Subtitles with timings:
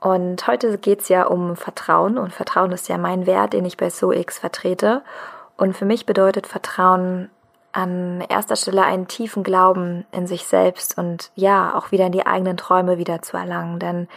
[0.00, 3.76] Und heute geht es ja um Vertrauen und Vertrauen ist ja mein Wert, den ich
[3.76, 5.02] bei SoX vertrete.
[5.56, 7.30] Und für mich bedeutet Vertrauen
[7.72, 12.26] an erster Stelle einen tiefen Glauben in sich selbst und ja, auch wieder in die
[12.26, 13.78] eigenen Träume wieder zu erlangen.
[13.78, 14.08] Denn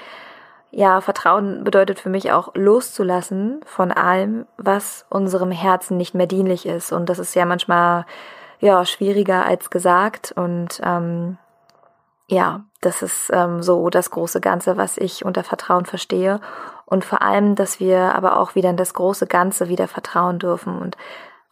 [0.70, 6.66] ja, Vertrauen bedeutet für mich auch loszulassen von allem, was unserem Herzen nicht mehr dienlich
[6.66, 6.94] ist.
[6.94, 8.06] Und das ist ja manchmal
[8.60, 10.32] ja schwieriger als gesagt.
[10.36, 11.38] Und ähm,
[12.28, 16.42] ja, das ist ähm, so das große Ganze, was ich unter Vertrauen verstehe.
[16.86, 20.78] Und vor allem, dass wir aber auch wieder in das große Ganze wieder vertrauen dürfen
[20.78, 20.98] und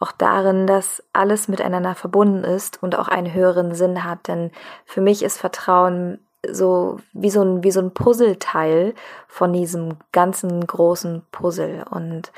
[0.00, 4.28] auch darin, dass alles miteinander verbunden ist und auch einen höheren Sinn hat.
[4.28, 4.50] Denn
[4.84, 8.94] für mich ist Vertrauen so wie so ein, wie so ein Puzzleteil
[9.28, 11.84] von diesem ganzen großen Puzzle.
[11.90, 12.32] Und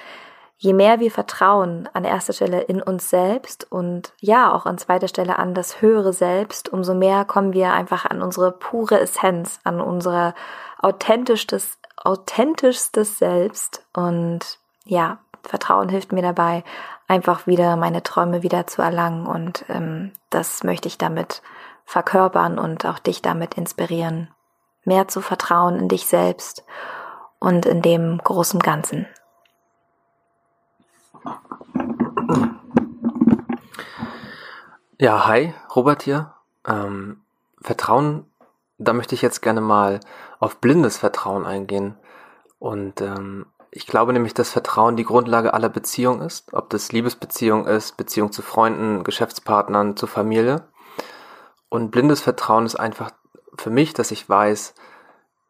[0.62, 5.08] je mehr wir vertrauen an erster Stelle in uns selbst und ja auch an zweiter
[5.08, 9.80] Stelle an das höhere Selbst, umso mehr kommen wir einfach an unsere pure Essenz, an
[9.80, 10.34] unser
[10.78, 13.84] authentischstes, authentischstes Selbst.
[13.92, 16.62] Und ja, Vertrauen hilft mir dabei,
[17.08, 19.27] einfach wieder meine Träume wieder zu erlangen.
[19.27, 21.42] Und ähm, das möchte ich damit
[21.86, 24.33] verkörpern und auch dich damit inspirieren,
[24.84, 26.64] mehr zu vertrauen in dich selbst
[27.40, 29.08] und in dem großen Ganzen.
[34.98, 36.33] Ja, hi, Robert hier.
[36.64, 37.23] Ähm,
[37.61, 38.30] Vertrauen,
[38.78, 39.98] da möchte ich jetzt gerne mal
[40.39, 41.98] auf blindes Vertrauen eingehen.
[42.61, 47.67] Und ähm, ich glaube nämlich, dass Vertrauen die Grundlage aller Beziehungen ist, ob das Liebesbeziehung
[47.67, 50.68] ist, Beziehung zu Freunden, Geschäftspartnern, zur Familie.
[51.68, 53.11] Und blindes Vertrauen ist einfach
[53.56, 54.74] für mich, dass ich weiß,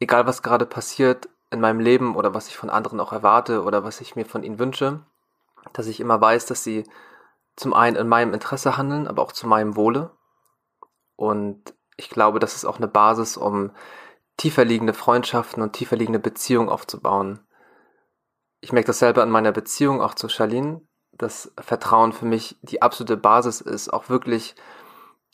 [0.00, 3.84] egal was gerade passiert in meinem Leben oder was ich von anderen auch erwarte oder
[3.84, 5.00] was ich mir von ihnen wünsche,
[5.72, 6.84] dass ich immer weiß, dass sie
[7.56, 10.10] zum einen in meinem Interesse handeln, aber auch zu meinem Wohle.
[11.16, 13.72] Und ich glaube, das ist auch eine Basis, um
[14.36, 17.40] tiefer liegende Freundschaften und tiefer liegende Beziehungen aufzubauen.
[18.60, 20.80] Ich merke das selber in meiner Beziehung auch zu Charlene,
[21.12, 24.54] dass Vertrauen für mich die absolute Basis ist, auch wirklich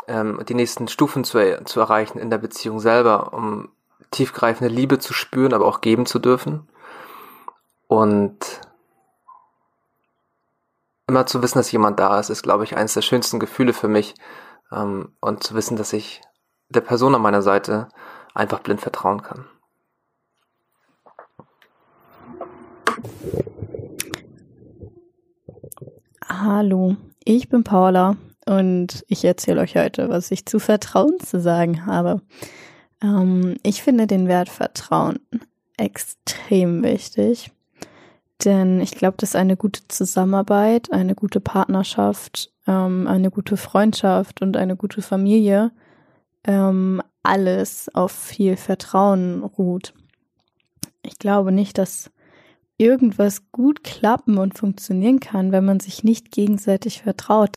[0.09, 3.71] ähm, die nächsten Stufen zu, zu erreichen in der Beziehung selber, um
[4.11, 6.69] tiefgreifende Liebe zu spüren, aber auch geben zu dürfen.
[7.87, 8.61] Und
[11.09, 13.89] immer zu wissen, dass jemand da ist, ist, glaube ich, eines der schönsten Gefühle für
[13.89, 14.15] mich.
[14.71, 16.21] Ähm, und zu wissen, dass ich
[16.69, 17.89] der Person an meiner Seite
[18.35, 19.47] einfach blind vertrauen kann.
[26.29, 28.17] Hallo, ich bin Paula
[28.47, 32.21] und ich erzähle euch heute, was ich zu Vertrauen zu sagen habe.
[33.03, 35.21] Ähm, ich finde den Wert Vertrauen
[35.79, 37.51] extrem wichtig.
[38.44, 44.56] Denn ich glaube, dass eine gute Zusammenarbeit, eine gute Partnerschaft, ähm, eine gute Freundschaft und
[44.56, 45.72] eine gute Familie
[46.44, 49.93] ähm, alles auf viel Vertrauen ruht.
[51.03, 52.10] Ich glaube nicht, dass
[52.76, 57.50] irgendwas gut klappen und funktionieren kann, wenn man sich nicht gegenseitig vertraut.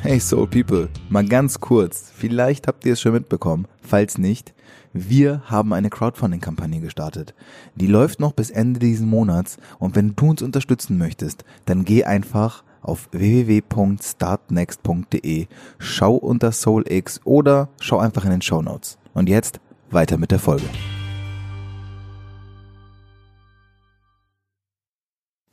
[0.00, 4.54] Hey Soul People, mal ganz kurz, vielleicht habt ihr es schon mitbekommen, falls nicht,
[4.94, 7.34] wir haben eine Crowdfunding-Kampagne gestartet.
[7.74, 12.04] Die läuft noch bis Ende diesen Monats und wenn du uns unterstützen möchtest, dann geh
[12.04, 15.48] einfach auf www.startnext.de,
[15.78, 18.98] schau unter SoulX oder schau einfach in den Show Notes.
[19.14, 19.58] Und jetzt
[19.90, 20.66] weiter mit der Folge.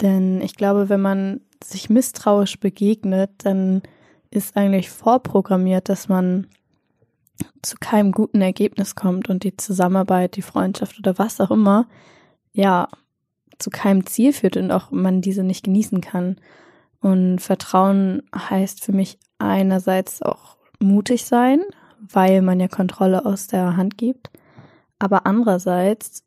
[0.02, 3.82] Denn ich glaube, wenn man sich misstrauisch begegnet, dann
[4.30, 6.46] ist eigentlich vorprogrammiert, dass man
[7.62, 11.88] zu keinem guten Ergebnis kommt und die Zusammenarbeit, die Freundschaft oder was auch immer,
[12.54, 12.88] ja,
[13.60, 16.38] zu keinem Ziel führt und auch man diese nicht genießen kann.
[17.00, 21.62] Und Vertrauen heißt für mich einerseits auch mutig sein,
[22.00, 24.30] weil man ja Kontrolle aus der Hand gibt,
[25.00, 26.24] aber andererseits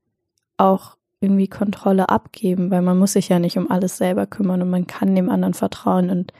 [0.56, 4.70] auch irgendwie Kontrolle abgeben, weil man muss sich ja nicht um alles selber kümmern und
[4.70, 6.10] man kann dem anderen vertrauen.
[6.10, 6.32] Und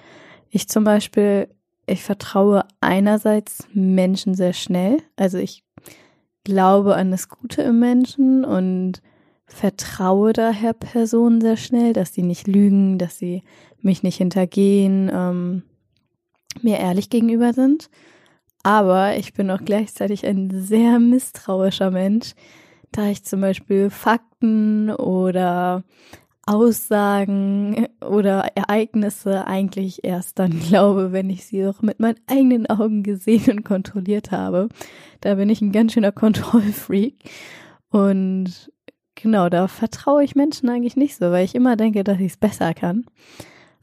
[0.51, 1.49] ich zum Beispiel,
[1.87, 4.99] ich vertraue einerseits Menschen sehr schnell.
[5.17, 5.65] Also ich
[6.45, 9.03] glaube an das Gute im Menschen und
[9.47, 13.43] vertraue daher Personen sehr schnell, dass sie nicht lügen, dass sie
[13.81, 15.63] mich nicht hintergehen, ähm,
[16.63, 17.91] mir ehrlich gegenüber sind.
[18.63, 22.35] Aber ich bin auch gleichzeitig ein sehr misstrauischer Mensch,
[22.93, 25.85] da ich zum Beispiel Fakten oder
[26.47, 33.03] Aussagen oder Ereignisse eigentlich erst dann glaube, wenn ich sie auch mit meinen eigenen Augen
[33.03, 34.69] gesehen und kontrolliert habe.
[35.21, 37.17] Da bin ich ein ganz schöner Kontrollfreak.
[37.91, 38.71] Und
[39.15, 42.37] genau, da vertraue ich Menschen eigentlich nicht so, weil ich immer denke, dass ich es
[42.37, 43.07] besser kann.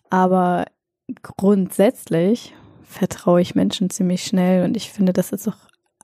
[0.09, 0.65] Aber
[1.21, 2.53] grundsätzlich
[2.83, 5.57] vertraue ich Menschen ziemlich schnell und ich finde, das ist auch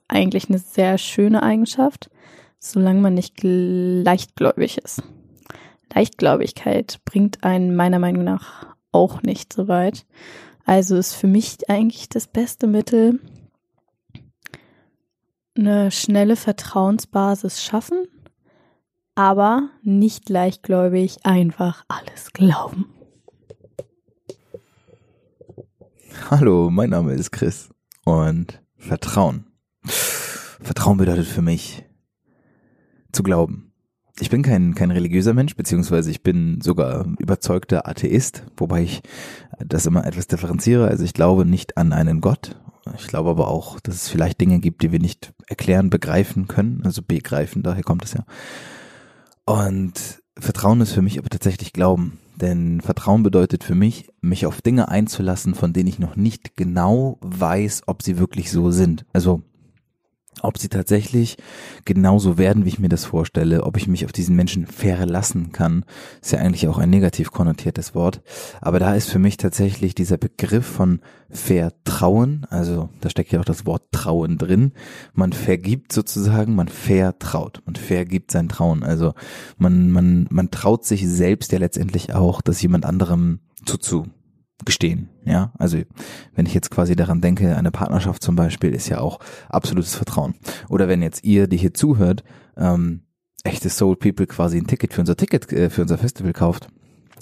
[0.08, 2.10] eigentlich eine sehr schöne Eigenschaft,
[2.58, 5.02] solange man nicht leichtgläubig ist.
[5.94, 10.06] Leichtgläubigkeit bringt einen meiner Meinung nach auch nicht so weit.
[10.64, 13.20] Also ist für mich eigentlich das beste Mittel,
[15.56, 18.06] eine schnelle Vertrauensbasis schaffen,
[19.14, 22.86] aber nicht leichtgläubig einfach alles glauben.
[26.30, 27.70] Hallo, mein Name ist Chris
[28.04, 29.46] und Vertrauen.
[29.84, 31.84] Vertrauen bedeutet für mich
[33.12, 33.67] zu glauben.
[34.20, 39.02] Ich bin kein, kein religiöser Mensch, beziehungsweise ich bin sogar überzeugter Atheist, wobei ich
[39.64, 40.88] das immer etwas differenziere.
[40.88, 42.56] Also ich glaube nicht an einen Gott.
[42.96, 46.82] Ich glaube aber auch, dass es vielleicht Dinge gibt, die wir nicht erklären, begreifen können.
[46.84, 48.24] Also begreifen, daher kommt es ja.
[49.44, 52.18] Und Vertrauen ist für mich aber tatsächlich Glauben.
[52.36, 57.18] Denn Vertrauen bedeutet für mich, mich auf Dinge einzulassen, von denen ich noch nicht genau
[57.20, 59.04] weiß, ob sie wirklich so sind.
[59.12, 59.42] Also
[60.42, 61.36] ob sie tatsächlich
[61.84, 65.84] genauso werden, wie ich mir das vorstelle, ob ich mich auf diesen Menschen verlassen kann,
[66.20, 68.22] ist ja eigentlich auch ein negativ konnotiertes Wort.
[68.60, 71.00] Aber da ist für mich tatsächlich dieser Begriff von
[71.30, 74.72] Vertrauen, also da steckt ja auch das Wort Trauen drin.
[75.12, 78.82] Man vergibt sozusagen, man vertraut, man vergibt sein Trauen.
[78.82, 79.12] Also
[79.58, 84.06] man, man, man traut sich selbst ja letztendlich auch, dass jemand anderem zuzu
[84.64, 85.08] gestehen.
[85.24, 85.78] Ja, also
[86.34, 90.34] wenn ich jetzt quasi daran denke, eine Partnerschaft zum Beispiel ist ja auch absolutes Vertrauen.
[90.68, 92.24] Oder wenn jetzt ihr, die hier zuhört,
[92.56, 93.02] ähm,
[93.44, 96.68] echte Soul People quasi ein Ticket für unser Ticket, äh, für unser Festival kauft,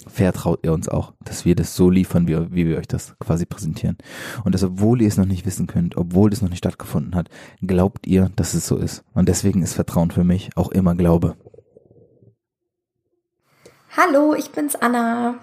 [0.07, 3.45] vertraut ihr uns auch, dass wir das so liefern, wie, wie wir euch das quasi
[3.45, 3.97] präsentieren.
[4.43, 7.29] Und dass, obwohl ihr es noch nicht wissen könnt, obwohl es noch nicht stattgefunden hat,
[7.61, 9.03] glaubt ihr, dass es so ist.
[9.13, 11.35] Und deswegen ist Vertrauen für mich auch immer Glaube.
[13.99, 15.39] Hallo, ich bin's Anna.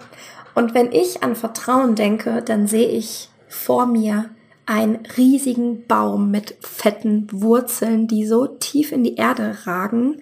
[0.53, 4.29] Und wenn ich an Vertrauen denke, dann sehe ich vor mir
[4.65, 10.21] einen riesigen Baum mit fetten Wurzeln, die so tief in die Erde ragen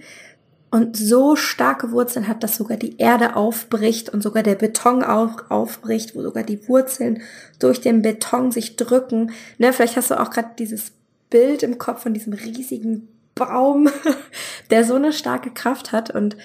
[0.71, 5.51] und so starke Wurzeln hat, dass sogar die Erde aufbricht und sogar der Beton auch
[5.51, 7.21] aufbricht, wo sogar die Wurzeln
[7.59, 9.31] durch den Beton sich drücken.
[9.59, 10.91] Ne, vielleicht hast du auch gerade dieses
[11.29, 13.89] Bild im Kopf von diesem riesigen Baum,
[14.71, 16.35] der so eine starke Kraft hat und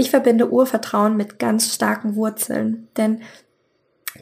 [0.00, 3.20] ich verbinde Urvertrauen mit ganz starken Wurzeln, denn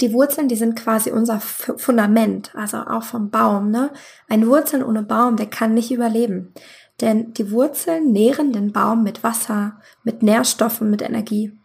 [0.00, 3.70] die Wurzeln, die sind quasi unser Fundament, also auch vom Baum.
[3.70, 3.90] Ne?
[4.28, 6.52] Ein Wurzeln ohne Baum, der kann nicht überleben.
[7.00, 11.58] Denn die Wurzeln nähren den Baum mit Wasser, mit Nährstoffen, mit Energie.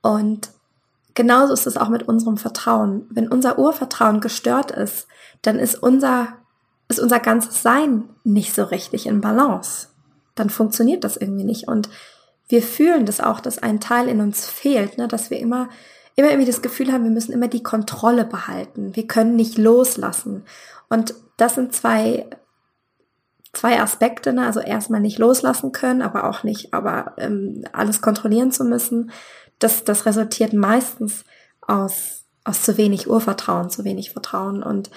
[0.00, 0.50] Und
[1.14, 3.06] genauso ist es auch mit unserem Vertrauen.
[3.10, 5.08] Wenn unser Urvertrauen gestört ist,
[5.42, 6.28] dann ist unser,
[6.88, 9.88] ist unser ganzes Sein nicht so richtig in Balance.
[10.34, 11.66] Dann funktioniert das irgendwie nicht.
[11.66, 11.88] Und
[12.48, 15.08] wir fühlen das auch, dass ein Teil in uns fehlt, ne?
[15.08, 15.68] dass wir immer,
[16.14, 18.94] immer irgendwie das Gefühl haben, wir müssen immer die Kontrolle behalten.
[18.94, 20.44] Wir können nicht loslassen.
[20.88, 22.28] Und das sind zwei,
[23.52, 24.46] zwei Aspekte, ne?
[24.46, 29.10] also erstmal nicht loslassen können, aber auch nicht, aber ähm, alles kontrollieren zu müssen.
[29.58, 31.24] Das, das resultiert meistens
[31.62, 34.62] aus, aus zu wenig Urvertrauen, zu wenig Vertrauen.
[34.62, 34.90] Und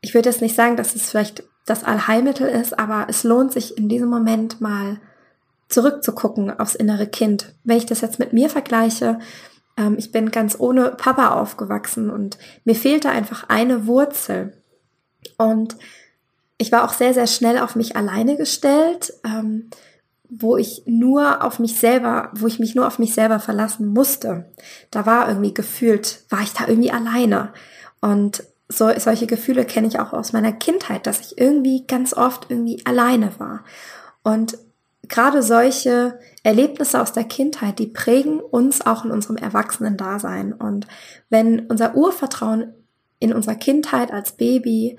[0.00, 3.76] ich würde jetzt nicht sagen, dass es vielleicht das Allheilmittel ist, aber es lohnt sich
[3.76, 5.00] in diesem Moment mal
[5.68, 7.54] zurückzugucken aufs innere Kind.
[7.64, 9.18] Wenn ich das jetzt mit mir vergleiche,
[9.76, 14.52] ähm, ich bin ganz ohne Papa aufgewachsen und mir fehlte einfach eine Wurzel.
[15.38, 15.76] Und
[16.58, 19.68] ich war auch sehr, sehr schnell auf mich alleine gestellt, ähm,
[20.28, 24.50] wo ich nur auf mich selber, wo ich mich nur auf mich selber verlassen musste.
[24.90, 27.52] Da war irgendwie gefühlt, war ich da irgendwie alleine.
[28.00, 32.50] Und so, solche Gefühle kenne ich auch aus meiner Kindheit, dass ich irgendwie ganz oft
[32.50, 33.62] irgendwie alleine war.
[34.24, 34.58] Und
[35.08, 40.52] gerade solche Erlebnisse aus der Kindheit, die prägen uns auch in unserem Erwachsenen-Dasein.
[40.52, 40.86] Und
[41.28, 42.74] wenn unser Urvertrauen
[43.18, 44.98] in unserer Kindheit als Baby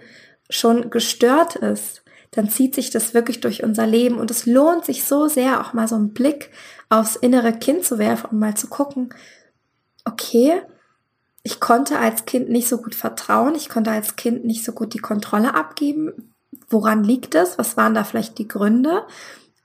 [0.50, 5.06] schon gestört ist, dann zieht sich das wirklich durch unser Leben und es lohnt sich
[5.06, 6.52] so sehr, auch mal so einen Blick
[6.90, 9.14] aufs innere Kind zu werfen und mal zu gucken,
[10.06, 10.62] okay,
[11.44, 14.94] ich konnte als Kind nicht so gut vertrauen, ich konnte als Kind nicht so gut
[14.94, 16.34] die Kontrolle abgeben.
[16.70, 17.58] Woran liegt es?
[17.58, 19.04] Was waren da vielleicht die Gründe?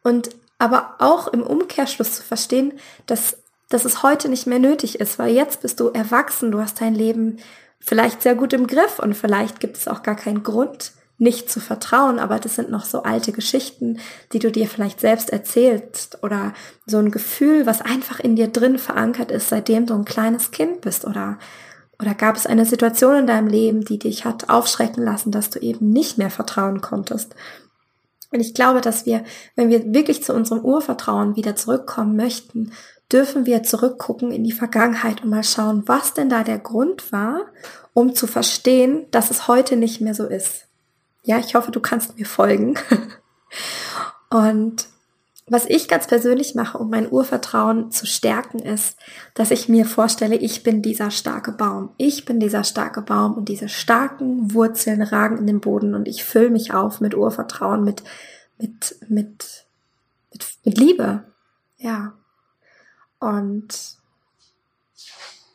[0.03, 2.75] Und aber auch im Umkehrschluss zu verstehen,
[3.07, 3.37] dass,
[3.69, 6.95] dass es heute nicht mehr nötig ist, weil jetzt bist du erwachsen, du hast dein
[6.95, 7.39] Leben
[7.81, 11.61] vielleicht sehr gut im Griff und vielleicht gibt es auch gar keinen Grund, nicht zu
[11.61, 13.99] vertrauen, aber das sind noch so alte Geschichten,
[14.33, 16.53] die du dir vielleicht selbst erzählst oder
[16.85, 20.81] so ein Gefühl, was einfach in dir drin verankert ist, seitdem du ein kleines Kind
[20.81, 21.39] bist oder
[22.01, 25.61] oder gab es eine Situation in deinem Leben, die dich hat aufschrecken lassen, dass du
[25.61, 27.37] eben nicht mehr vertrauen konntest?
[28.33, 29.25] Und ich glaube, dass wir,
[29.55, 32.73] wenn wir wirklich zu unserem Urvertrauen wieder zurückkommen möchten,
[33.13, 37.43] dürfen wir zurückgucken in die Vergangenheit und mal schauen, was denn da der Grund war,
[37.93, 40.67] um zu verstehen, dass es heute nicht mehr so ist.
[41.23, 42.75] Ja, ich hoffe, du kannst mir folgen.
[44.31, 44.89] Und
[45.47, 48.97] was ich ganz persönlich mache, um mein Urvertrauen zu stärken, ist,
[49.35, 51.91] dass ich mir vorstelle, ich bin dieser starke Baum.
[51.97, 56.25] Ich bin dieser starke Baum und diese starken Wurzeln ragen in den Boden und ich
[56.25, 58.05] fülle mich auf mit Urvertrauen, mit,
[58.57, 59.65] mit, mit,
[60.31, 61.25] mit, mit Liebe.
[61.79, 62.13] Ja.
[63.19, 63.99] Und,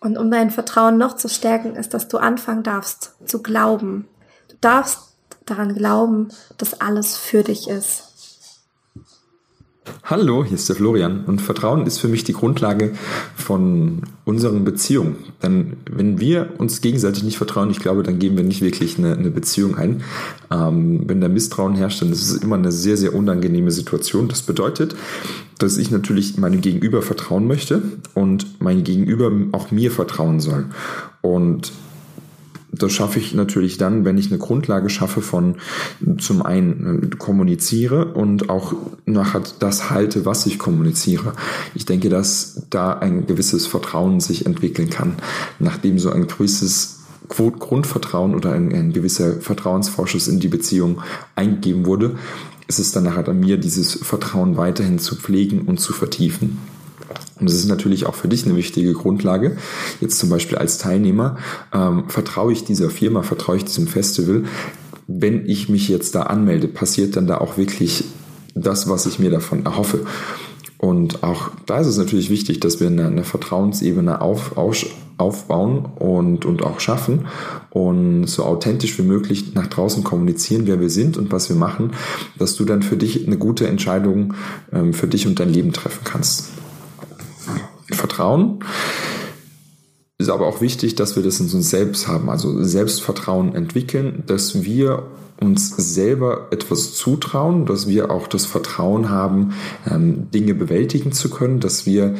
[0.01, 4.08] und um dein Vertrauen noch zu stärken, ist, dass du anfangen darfst zu glauben.
[4.50, 5.15] Du darfst
[5.46, 6.27] daran glauben,
[6.58, 8.03] dass alles für dich ist.
[10.03, 12.94] Hallo, hier ist der Florian und Vertrauen ist für mich die Grundlage
[13.36, 15.17] von unseren Beziehungen.
[15.44, 19.15] Denn wenn wir uns gegenseitig nicht vertrauen, ich glaube, dann geben wir nicht wirklich eine,
[19.15, 20.03] eine Beziehung ein.
[20.51, 24.27] Ähm, wenn da Misstrauen herrscht, dann ist es immer eine sehr, sehr unangenehme Situation.
[24.27, 24.96] Das bedeutet,
[25.60, 27.82] dass ich natürlich meinem Gegenüber vertrauen möchte
[28.13, 30.65] und mein Gegenüber auch mir vertrauen soll.
[31.22, 31.72] Und
[32.72, 35.56] das schaffe ich natürlich dann, wenn ich eine Grundlage schaffe von
[36.20, 38.74] zum einen äh, kommuniziere und auch
[39.06, 41.34] nachher das halte, was ich kommuniziere.
[41.76, 45.16] Ich denke, dass da ein gewisses Vertrauen sich entwickeln kann,
[45.60, 51.02] nachdem so ein gewisses Grundvertrauen oder ein, ein gewisser Vertrauensvorschuss in die Beziehung
[51.36, 52.16] eingegeben wurde,
[52.68, 56.58] ist es dann nachher an mir, dieses Vertrauen weiterhin zu pflegen und zu vertiefen.
[57.39, 59.58] Und das ist natürlich auch für dich eine wichtige Grundlage.
[60.01, 61.38] Jetzt zum Beispiel als Teilnehmer
[61.74, 64.44] ähm, vertraue ich dieser Firma, vertraue ich diesem Festival.
[65.08, 68.03] Wenn ich mich jetzt da anmelde, passiert dann da auch wirklich
[68.56, 70.06] das, was ich mir davon erhoffe.
[70.77, 74.86] Und auch da ist es natürlich wichtig, dass wir eine, eine Vertrauensebene auf, auf,
[75.17, 77.25] aufbauen und, und auch schaffen
[77.72, 81.94] und so authentisch wie möglich nach draußen kommunizieren, wer wir sind und was wir machen,
[82.38, 84.36] dass du dann für dich eine gute Entscheidung
[84.72, 86.50] ähm, für dich und dein Leben treffen kannst.
[87.91, 88.60] Vertrauen.
[90.17, 94.63] Ist aber auch wichtig, dass wir das in uns selbst haben, also Selbstvertrauen entwickeln, dass
[94.63, 95.03] wir
[95.39, 99.53] uns selber etwas zutrauen, dass wir auch das Vertrauen haben,
[99.89, 102.15] ähm, Dinge bewältigen zu können, dass wir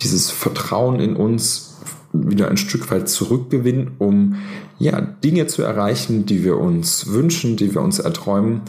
[0.00, 1.76] dieses Vertrauen in uns
[2.12, 4.36] wieder ein Stück weit zurückgewinnen, um
[4.78, 8.62] ja, Dinge zu erreichen, die wir uns wünschen, die wir uns erträumen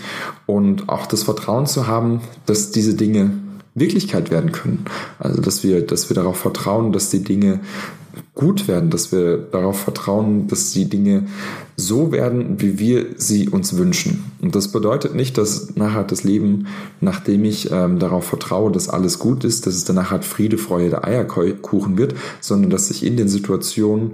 [0.45, 3.31] und auch das Vertrauen zu haben, dass diese Dinge
[3.73, 4.85] Wirklichkeit werden können.
[5.19, 7.61] Also dass wir, dass wir darauf vertrauen, dass die Dinge
[8.33, 11.27] gut werden, dass wir darauf vertrauen, dass die Dinge
[11.75, 14.31] so werden, wie wir sie uns wünschen.
[14.41, 16.67] Und das bedeutet nicht, dass nachher das Leben,
[17.01, 21.03] nachdem ich ähm, darauf vertraue, dass alles gut ist, dass es danach halt Friede, Freude,
[21.03, 24.11] Eierkuchen wird, sondern dass ich in den Situationen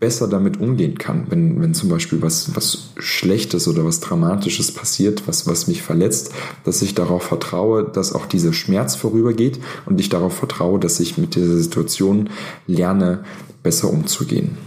[0.00, 5.28] besser damit umgehen kann, wenn, wenn zum Beispiel was, was Schlechtes oder was Dramatisches passiert,
[5.28, 6.32] was, was mich verletzt,
[6.64, 11.18] dass ich darauf vertraue, dass auch dieser Schmerz vorübergeht und ich darauf vertraue, dass ich
[11.18, 12.30] mit dieser Situation
[12.66, 13.24] lerne,
[13.62, 14.58] besser umzugehen.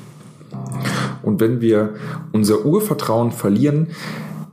[1.22, 1.96] Und wenn wir
[2.32, 3.88] unser Urvertrauen verlieren,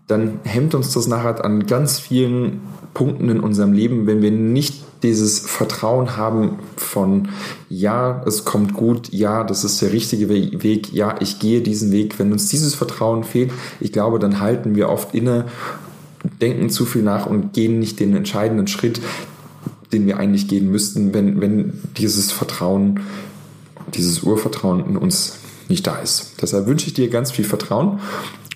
[0.07, 2.61] dann hemmt uns das nachher an ganz vielen
[2.95, 7.29] Punkten in unserem Leben, wenn wir nicht dieses Vertrauen haben von,
[7.69, 12.19] ja, es kommt gut, ja, das ist der richtige Weg, ja, ich gehe diesen Weg.
[12.19, 15.47] Wenn uns dieses Vertrauen fehlt, ich glaube, dann halten wir oft inne,
[16.41, 19.01] denken zu viel nach und gehen nicht den entscheidenden Schritt,
[19.93, 23.01] den wir eigentlich gehen müssten, wenn, wenn dieses Vertrauen,
[23.95, 26.35] dieses Urvertrauen in uns nicht da ist.
[26.43, 28.01] Deshalb wünsche ich dir ganz viel Vertrauen.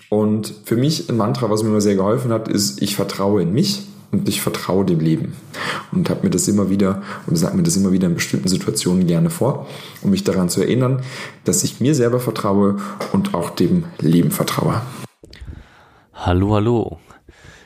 [0.09, 3.53] Und für mich ein Mantra, was mir immer sehr geholfen hat, ist, ich vertraue in
[3.53, 5.35] mich und ich vertraue dem Leben.
[5.91, 9.07] Und habe mir das immer wieder und sage mir das immer wieder in bestimmten Situationen
[9.07, 9.67] gerne vor,
[10.03, 11.01] um mich daran zu erinnern,
[11.43, 12.77] dass ich mir selber vertraue
[13.13, 14.81] und auch dem Leben vertraue.
[16.13, 16.99] Hallo, hallo.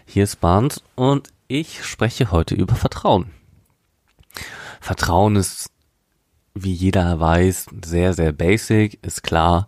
[0.05, 3.27] Hier ist Barnes und ich spreche heute über Vertrauen.
[4.79, 5.69] Vertrauen ist,
[6.53, 9.67] wie jeder weiß, sehr, sehr basic, ist klar.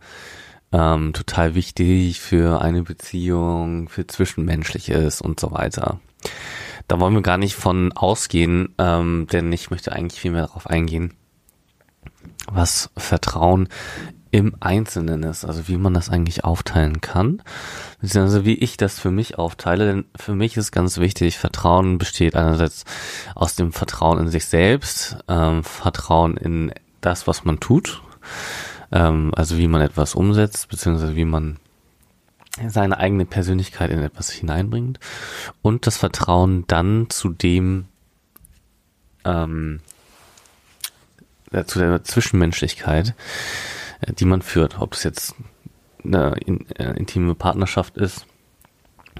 [0.71, 5.99] ähm, total wichtig für eine Beziehung, für Zwischenmenschliches und so weiter.
[6.87, 10.67] Da wollen wir gar nicht von ausgehen, ähm, denn ich möchte eigentlich viel mehr darauf
[10.67, 11.13] eingehen,
[12.47, 13.67] was Vertrauen
[14.31, 17.41] im Einzelnen ist, also wie man das eigentlich aufteilen kann,
[17.99, 22.35] beziehungsweise wie ich das für mich aufteile, denn für mich ist ganz wichtig, Vertrauen besteht
[22.35, 22.85] einerseits
[23.35, 26.71] aus dem Vertrauen in sich selbst, ähm, Vertrauen in
[27.01, 28.01] das, was man tut,
[28.93, 31.57] ähm, also wie man etwas umsetzt, beziehungsweise wie man
[32.67, 34.99] seine eigene Persönlichkeit in etwas hineinbringt
[35.61, 37.85] und das Vertrauen dann zu dem,
[39.25, 39.81] ähm,
[41.51, 43.13] äh, zu der Zwischenmenschlichkeit,
[44.07, 45.35] die man führt, ob es jetzt
[46.03, 48.25] eine in, äh, intime Partnerschaft ist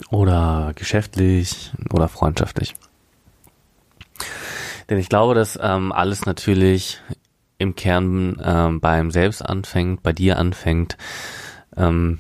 [0.10, 2.74] oder geschäftlich oder freundschaftlich.
[4.90, 7.02] Denn ich glaube, dass ähm, alles natürlich
[7.58, 10.98] im Kern ähm, beim Selbst anfängt, bei dir anfängt,
[11.78, 12.20] ähm,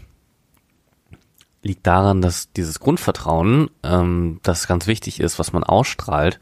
[1.63, 6.39] liegt daran, dass dieses Grundvertrauen, ähm, das ganz wichtig ist, was man ausstrahlt,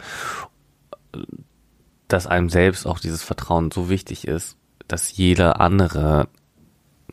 [2.07, 4.57] dass einem selbst auch dieses Vertrauen so wichtig ist,
[4.89, 6.27] dass jeder andere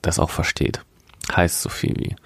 [0.02, 0.80] das auch versteht.
[1.34, 2.16] Heißt so viel wie,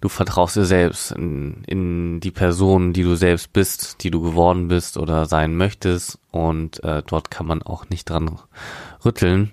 [0.00, 4.68] du vertraust dir selbst in, in die Person, die du selbst bist, die du geworden
[4.68, 8.38] bist oder sein möchtest und äh, dort kann man auch nicht dran
[9.04, 9.52] rütteln,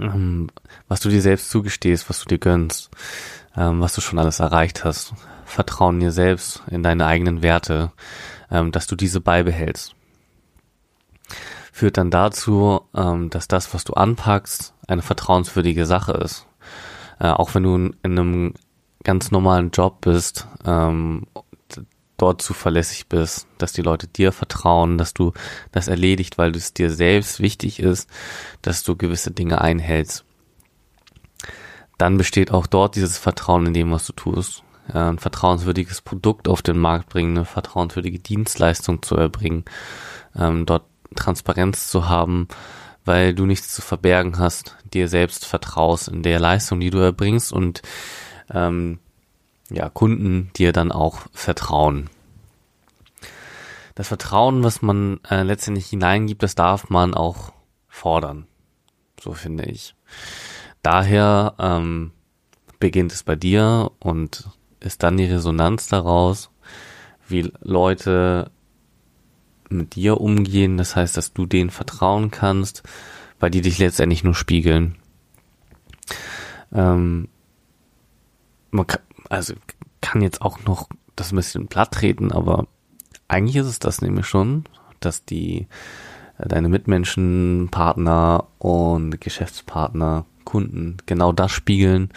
[0.00, 0.48] ähm,
[0.86, 2.90] was du dir selbst zugestehst, was du dir gönnst,
[3.56, 5.14] ähm, was du schon alles erreicht hast.
[5.44, 7.92] Vertrauen dir selbst in deine eigenen Werte,
[8.50, 9.94] ähm, dass du diese beibehältst.
[11.78, 16.44] Führt dann dazu, ähm, dass das, was du anpackst, eine vertrauenswürdige Sache ist.
[17.20, 18.54] Äh, auch wenn du in einem
[19.04, 21.28] ganz normalen Job bist, ähm,
[22.16, 25.34] dort zuverlässig bist, dass die Leute dir vertrauen, dass du
[25.70, 28.10] das erledigt, weil es dir selbst wichtig ist,
[28.60, 30.24] dass du gewisse Dinge einhältst.
[31.96, 34.64] Dann besteht auch dort dieses Vertrauen in dem, was du tust.
[34.92, 39.64] Ja, ein vertrauenswürdiges Produkt auf den Markt bringen, eine vertrauenswürdige Dienstleistung zu erbringen,
[40.34, 40.82] ähm, dort
[41.14, 42.48] Transparenz zu haben,
[43.04, 47.52] weil du nichts zu verbergen hast, dir selbst vertraust in der Leistung, die du erbringst
[47.52, 47.82] und
[48.50, 48.98] ähm,
[49.70, 52.10] ja, Kunden dir dann auch vertrauen.
[53.94, 57.52] Das Vertrauen, was man äh, letztendlich hineingibt, das darf man auch
[57.88, 58.46] fordern.
[59.20, 59.94] So finde ich.
[60.82, 62.12] Daher ähm,
[62.78, 64.48] beginnt es bei dir und
[64.80, 66.50] ist dann die Resonanz daraus,
[67.26, 68.50] wie Leute
[69.70, 70.76] mit dir umgehen.
[70.76, 72.82] Das heißt, dass du denen vertrauen kannst,
[73.40, 74.96] weil die dich letztendlich nur spiegeln.
[76.72, 77.28] Ähm,
[78.70, 79.54] man kann, also
[80.00, 82.66] kann jetzt auch noch das ein bisschen platt treten, aber
[83.26, 84.64] eigentlich ist es das nämlich schon,
[85.00, 85.66] dass die
[86.38, 92.10] äh, deine Mitmenschen, Partner und Geschäftspartner, Kunden genau das spiegeln,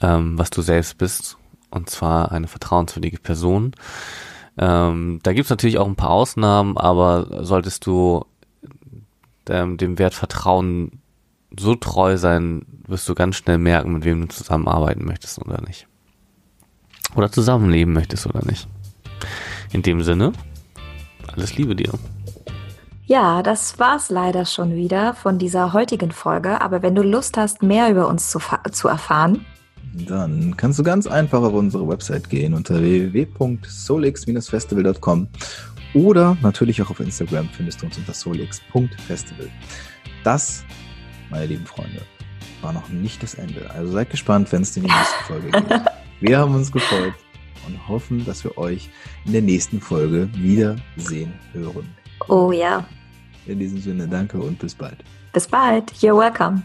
[0.00, 1.36] ähm, was du selbst bist,
[1.70, 3.74] und zwar eine vertrauenswürdige Person.
[4.60, 8.26] Ähm, da gibt's natürlich auch ein paar Ausnahmen, aber solltest du
[9.48, 11.00] ähm, dem Wert Vertrauen
[11.58, 15.88] so treu sein, wirst du ganz schnell merken, mit wem du zusammenarbeiten möchtest oder nicht.
[17.16, 18.68] Oder zusammenleben möchtest oder nicht.
[19.72, 20.32] In dem Sinne,
[21.32, 21.92] alles Liebe dir.
[23.06, 26.60] Ja, das war's leider schon wieder von dieser heutigen Folge.
[26.60, 29.46] Aber wenn du Lust hast, mehr über uns zu, zu erfahren,
[29.92, 35.28] dann kannst du ganz einfach auf unsere Website gehen unter www.solix-festival.com
[35.94, 39.48] oder natürlich auch auf Instagram findest du uns unter solix.festival.
[40.22, 40.62] Das,
[41.30, 42.02] meine lieben Freunde,
[42.62, 43.70] war noch nicht das Ende.
[43.70, 45.82] Also seid gespannt, wenn es in die nächste Folge geht.
[46.20, 47.14] Wir haben uns gefreut
[47.66, 48.90] und hoffen, dass wir euch
[49.24, 51.88] in der nächsten Folge wiedersehen hören.
[52.28, 52.86] Oh ja.
[53.46, 55.02] In diesem Sinne, danke und bis bald.
[55.32, 55.90] Bis bald.
[55.94, 56.62] You're welcome.